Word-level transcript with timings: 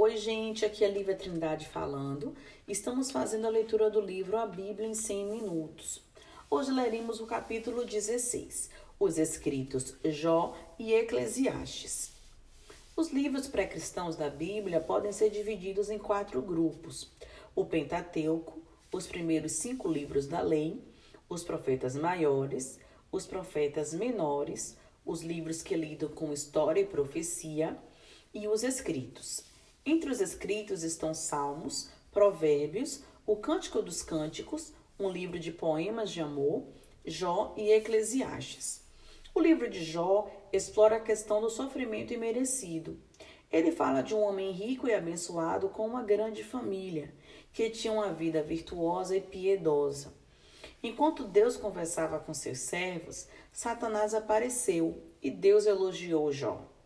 Oi, 0.00 0.16
gente, 0.16 0.64
aqui 0.64 0.84
é 0.84 0.88
Lívia 0.88 1.16
Trindade 1.16 1.66
falando. 1.66 2.32
Estamos 2.68 3.10
fazendo 3.10 3.48
a 3.48 3.50
leitura 3.50 3.90
do 3.90 4.00
livro 4.00 4.36
A 4.36 4.46
Bíblia 4.46 4.86
em 4.86 4.94
100 4.94 5.26
Minutos. 5.26 6.00
Hoje 6.48 6.70
leremos 6.70 7.18
o 7.20 7.26
capítulo 7.26 7.84
16, 7.84 8.70
os 8.96 9.18
escritos 9.18 9.96
Jó 10.04 10.56
e 10.78 10.94
Eclesiastes. 10.94 12.12
Os 12.94 13.10
livros 13.10 13.48
pré-cristãos 13.48 14.14
da 14.14 14.30
Bíblia 14.30 14.80
podem 14.80 15.10
ser 15.10 15.30
divididos 15.30 15.90
em 15.90 15.98
quatro 15.98 16.40
grupos: 16.40 17.10
o 17.52 17.64
Pentateuco, 17.64 18.62
os 18.94 19.04
primeiros 19.04 19.50
cinco 19.50 19.88
livros 19.88 20.28
da 20.28 20.40
lei, 20.40 20.80
os 21.28 21.42
profetas 21.42 21.96
maiores, 21.96 22.78
os 23.10 23.26
profetas 23.26 23.92
menores, 23.92 24.76
os 25.04 25.22
livros 25.22 25.60
que 25.60 25.74
lidam 25.74 26.10
com 26.10 26.32
história 26.32 26.82
e 26.82 26.86
profecia 26.86 27.76
e 28.32 28.46
os 28.46 28.62
escritos. 28.62 29.47
Entre 29.90 30.10
os 30.10 30.20
escritos 30.20 30.82
estão 30.82 31.14
Salmos, 31.14 31.88
Provérbios, 32.12 33.02
o 33.26 33.34
Cântico 33.36 33.80
dos 33.80 34.02
Cânticos, 34.02 34.74
um 35.00 35.08
livro 35.08 35.38
de 35.38 35.50
poemas 35.50 36.10
de 36.10 36.20
amor, 36.20 36.66
Jó 37.06 37.54
e 37.56 37.72
Eclesiastes. 37.72 38.82
O 39.34 39.40
livro 39.40 39.66
de 39.70 39.82
Jó 39.82 40.30
explora 40.52 40.96
a 40.96 41.00
questão 41.00 41.40
do 41.40 41.48
sofrimento 41.48 42.12
imerecido. 42.12 43.00
Ele 43.50 43.72
fala 43.72 44.02
de 44.02 44.14
um 44.14 44.20
homem 44.20 44.50
rico 44.50 44.86
e 44.86 44.92
abençoado 44.92 45.70
com 45.70 45.86
uma 45.86 46.02
grande 46.02 46.44
família, 46.44 47.10
que 47.50 47.70
tinha 47.70 47.94
uma 47.94 48.12
vida 48.12 48.42
virtuosa 48.42 49.16
e 49.16 49.22
piedosa. 49.22 50.12
Enquanto 50.82 51.24
Deus 51.24 51.56
conversava 51.56 52.18
com 52.18 52.34
seus 52.34 52.58
servos, 52.58 53.26
Satanás 53.50 54.12
apareceu 54.12 55.02
e 55.22 55.30
Deus 55.30 55.64
elogiou 55.64 56.30
Jó. 56.30 56.76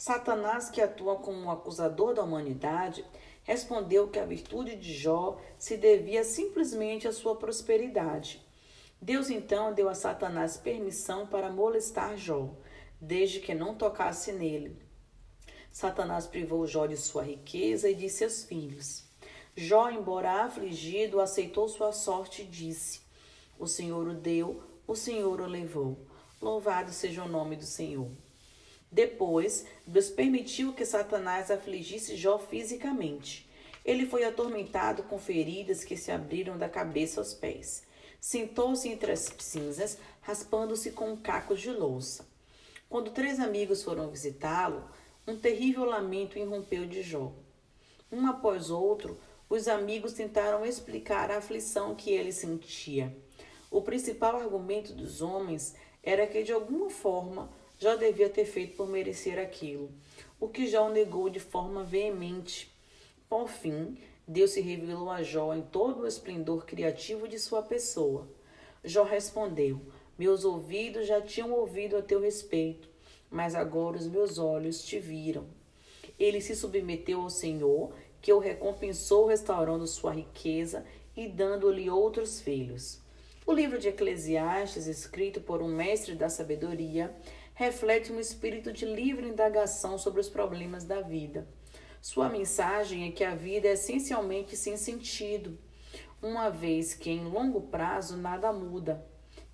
Satanás, 0.00 0.70
que 0.70 0.80
atua 0.80 1.16
como 1.16 1.36
um 1.38 1.50
acusador 1.50 2.14
da 2.14 2.22
humanidade, 2.22 3.04
respondeu 3.42 4.08
que 4.08 4.18
a 4.18 4.24
virtude 4.24 4.74
de 4.74 4.94
Jó 4.94 5.38
se 5.58 5.76
devia 5.76 6.24
simplesmente 6.24 7.06
à 7.06 7.12
sua 7.12 7.36
prosperidade. 7.36 8.42
Deus 8.98 9.28
então 9.28 9.74
deu 9.74 9.90
a 9.90 9.94
Satanás 9.94 10.56
permissão 10.56 11.26
para 11.26 11.52
molestar 11.52 12.16
Jó, 12.16 12.48
desde 12.98 13.40
que 13.40 13.54
não 13.54 13.74
tocasse 13.74 14.32
nele. 14.32 14.74
Satanás 15.70 16.26
privou 16.26 16.66
Jó 16.66 16.86
de 16.86 16.96
sua 16.96 17.24
riqueza 17.24 17.90
e 17.90 17.94
de 17.94 18.08
seus 18.08 18.42
filhos. 18.42 19.04
Jó, 19.54 19.90
embora 19.90 20.44
afligido, 20.44 21.20
aceitou 21.20 21.68
sua 21.68 21.92
sorte 21.92 22.40
e 22.40 22.46
disse: 22.46 23.02
O 23.58 23.66
Senhor 23.66 24.08
o 24.08 24.14
deu, 24.14 24.62
o 24.86 24.96
Senhor 24.96 25.42
o 25.42 25.46
levou. 25.46 26.06
Louvado 26.40 26.90
seja 26.90 27.22
o 27.22 27.28
nome 27.28 27.54
do 27.54 27.66
Senhor. 27.66 28.10
Depois, 28.90 29.66
Deus 29.86 30.10
permitiu 30.10 30.72
que 30.72 30.84
Satanás 30.84 31.50
afligisse 31.50 32.16
Jó 32.16 32.38
fisicamente. 32.38 33.48
Ele 33.84 34.04
foi 34.04 34.24
atormentado 34.24 35.04
com 35.04 35.18
feridas 35.18 35.84
que 35.84 35.96
se 35.96 36.10
abriram 36.10 36.58
da 36.58 36.68
cabeça 36.68 37.20
aos 37.20 37.32
pés. 37.32 37.84
Sentou-se 38.20 38.88
entre 38.88 39.12
as 39.12 39.32
cinzas, 39.38 39.96
raspando-se 40.20 40.90
com 40.90 41.12
um 41.12 41.16
caco 41.16 41.56
de 41.56 41.70
louça. 41.70 42.26
Quando 42.88 43.12
três 43.12 43.38
amigos 43.38 43.82
foram 43.82 44.10
visitá-lo, 44.10 44.84
um 45.26 45.36
terrível 45.38 45.84
lamento 45.84 46.38
irrompeu 46.38 46.86
de 46.86 47.02
Jó. 47.02 47.32
Um 48.10 48.26
após 48.26 48.68
outro, 48.68 49.18
os 49.48 49.68
amigos 49.68 50.12
tentaram 50.12 50.66
explicar 50.66 51.30
a 51.30 51.38
aflição 51.38 51.94
que 51.94 52.10
ele 52.10 52.32
sentia. 52.32 53.16
O 53.70 53.80
principal 53.80 54.36
argumento 54.36 54.92
dos 54.92 55.22
homens 55.22 55.74
era 56.02 56.26
que, 56.26 56.42
de 56.42 56.52
alguma 56.52 56.90
forma, 56.90 57.50
já 57.80 57.96
devia 57.96 58.28
ter 58.28 58.44
feito 58.44 58.76
por 58.76 58.86
merecer 58.86 59.38
aquilo, 59.38 59.90
o 60.38 60.46
que 60.46 60.68
Jó 60.68 60.90
negou 60.90 61.30
de 61.30 61.40
forma 61.40 61.82
veemente. 61.82 62.70
Por 63.26 63.48
fim, 63.48 63.96
Deus 64.28 64.50
se 64.50 64.60
revelou 64.60 65.10
a 65.10 65.22
Jó 65.22 65.54
em 65.54 65.62
todo 65.62 66.02
o 66.02 66.06
esplendor 66.06 66.66
criativo 66.66 67.26
de 67.26 67.38
sua 67.38 67.62
pessoa. 67.62 68.28
Jó 68.84 69.02
respondeu: 69.02 69.80
Meus 70.18 70.44
ouvidos 70.44 71.06
já 71.06 71.22
tinham 71.22 71.52
ouvido 71.52 71.96
a 71.96 72.02
teu 72.02 72.20
respeito, 72.20 72.86
mas 73.30 73.54
agora 73.54 73.96
os 73.96 74.06
meus 74.06 74.36
olhos 74.36 74.84
te 74.84 74.98
viram. 74.98 75.46
Ele 76.18 76.42
se 76.42 76.54
submeteu 76.54 77.22
ao 77.22 77.30
Senhor, 77.30 77.94
que 78.20 78.30
o 78.30 78.38
recompensou 78.38 79.24
restaurando 79.24 79.86
sua 79.86 80.12
riqueza 80.12 80.84
e 81.16 81.26
dando-lhe 81.26 81.88
outros 81.88 82.42
filhos. 82.42 83.00
O 83.50 83.52
livro 83.52 83.80
de 83.80 83.88
Eclesiastes, 83.88 84.86
escrito 84.86 85.40
por 85.40 85.60
um 85.60 85.66
mestre 85.66 86.14
da 86.14 86.28
sabedoria, 86.28 87.12
reflete 87.52 88.12
um 88.12 88.20
espírito 88.20 88.72
de 88.72 88.86
livre 88.86 89.26
indagação 89.26 89.98
sobre 89.98 90.20
os 90.20 90.28
problemas 90.28 90.84
da 90.84 91.00
vida. 91.00 91.48
Sua 92.00 92.28
mensagem 92.28 93.08
é 93.08 93.10
que 93.10 93.24
a 93.24 93.34
vida 93.34 93.66
é 93.66 93.72
essencialmente 93.72 94.56
sem 94.56 94.76
sentido, 94.76 95.58
uma 96.22 96.48
vez 96.48 96.94
que 96.94 97.10
em 97.10 97.24
longo 97.24 97.62
prazo 97.62 98.16
nada 98.16 98.52
muda. 98.52 99.04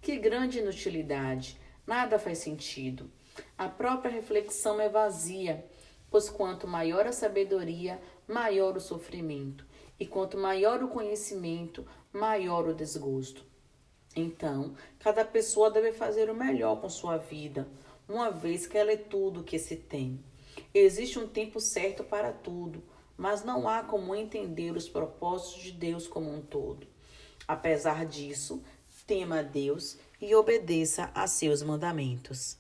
Que 0.03 0.19
grande 0.19 0.59
inutilidade! 0.59 1.59
Nada 1.87 2.19
faz 2.19 2.37
sentido. 2.37 3.11
A 3.57 3.67
própria 3.67 4.11
reflexão 4.11 4.79
é 4.79 4.91
vazia, 4.91 5.65
pois 6.11 6.29
quanto 6.29 6.69
maior 6.69 7.07
a 7.07 7.13
sabedoria, 7.13 7.99
maior 8.29 8.77
o 8.77 8.81
sofrimento, 8.81 9.67
e 9.99 10.07
quanto 10.07 10.37
maior 10.37 10.83
o 10.83 10.89
conhecimento, 10.89 11.87
maior 12.13 12.69
o 12.69 12.75
desgosto. 12.75 13.56
Então, 14.17 14.75
cada 14.99 15.25
pessoa 15.27 15.71
deve 15.71 15.93
fazer 15.93 16.31
o 16.31 16.35
melhor 16.35 16.81
com 16.81 16.89
sua 16.89 17.19
vida 17.19 17.69
uma 18.09 18.31
vez 18.31 18.67
que 18.67 18.79
ela 18.79 18.93
é 18.93 18.97
tudo 18.97 19.45
que 19.45 19.59
se 19.59 19.77
tem. 19.77 20.19
Existe 20.73 21.19
um 21.19 21.29
tempo 21.29 21.61
certo 21.61 22.03
para 22.03 22.33
tudo, 22.33 22.83
mas 23.17 23.45
não 23.45 23.69
há 23.69 23.83
como 23.83 24.15
entender 24.15 24.75
os 24.75 24.89
propósitos 24.89 25.63
de 25.63 25.73
Deus 25.73 26.07
como 26.07 26.33
um 26.33 26.41
todo. 26.41 26.87
Apesar 27.47 28.07
disso, 28.07 28.63
tema 29.07 29.41
a 29.41 29.43
Deus 29.43 29.99
e 30.21 30.35
obedeça 30.35 31.11
a 31.15 31.27
seus 31.27 31.63
mandamentos. 31.63 32.59